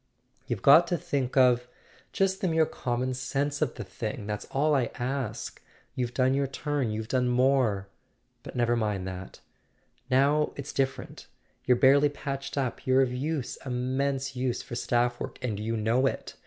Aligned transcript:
"You've 0.47 0.63
got 0.63 0.87
to 0.87 0.97
think 0.97 1.37
of—just 1.37 2.41
the 2.41 2.47
mere 2.47 2.65
common 2.65 3.13
sense 3.13 3.61
of 3.61 3.75
the 3.75 3.83
thing. 3.83 4.25
That's 4.25 4.45
all 4.45 4.73
I 4.73 4.85
ask. 4.95 5.61
You've 5.93 6.15
done 6.15 6.33
your 6.33 6.47
turn; 6.47 6.89
you've 6.89 7.07
done 7.07 7.27
more. 7.29 7.87
But 8.41 8.55
never 8.55 8.75
mind 8.75 9.07
that. 9.07 9.41
Now 10.09 10.53
it's 10.55 10.73
differ¬ 10.73 11.03
ent. 11.07 11.27
You're 11.65 11.77
barely 11.77 12.09
patched 12.09 12.57
up: 12.57 12.87
you're 12.87 13.03
of 13.03 13.13
use, 13.13 13.59
immense 13.63 14.35
use, 14.35 14.63
for 14.63 14.73
staff 14.73 15.19
work, 15.19 15.37
and 15.43 15.59
you 15.59 15.77
know 15.77 16.07
it. 16.07 16.35